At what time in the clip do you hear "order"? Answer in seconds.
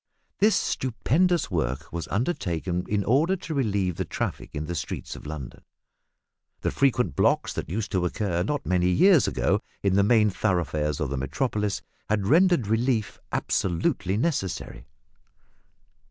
3.03-3.35